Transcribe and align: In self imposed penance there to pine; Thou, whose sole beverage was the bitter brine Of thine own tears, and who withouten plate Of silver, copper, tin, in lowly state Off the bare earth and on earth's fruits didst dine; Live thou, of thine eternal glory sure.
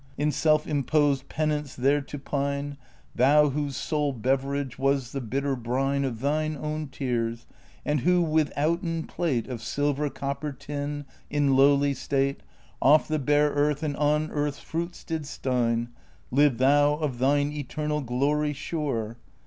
In 0.17 0.31
self 0.31 0.65
imposed 0.65 1.29
penance 1.29 1.75
there 1.75 2.01
to 2.01 2.17
pine; 2.17 2.77
Thou, 3.13 3.49
whose 3.51 3.77
sole 3.77 4.13
beverage 4.13 4.79
was 4.79 5.11
the 5.11 5.21
bitter 5.21 5.55
brine 5.55 6.03
Of 6.05 6.21
thine 6.21 6.57
own 6.59 6.87
tears, 6.87 7.45
and 7.85 7.99
who 7.99 8.23
withouten 8.23 9.03
plate 9.05 9.45
Of 9.47 9.61
silver, 9.61 10.09
copper, 10.09 10.53
tin, 10.53 11.05
in 11.29 11.55
lowly 11.55 11.93
state 11.93 12.41
Off 12.81 13.07
the 13.07 13.19
bare 13.19 13.51
earth 13.51 13.83
and 13.83 13.95
on 13.95 14.31
earth's 14.31 14.57
fruits 14.57 15.03
didst 15.03 15.43
dine; 15.43 15.89
Live 16.31 16.57
thou, 16.57 16.95
of 16.95 17.19
thine 17.19 17.51
eternal 17.51 18.01
glory 18.01 18.53
sure. 18.53 19.17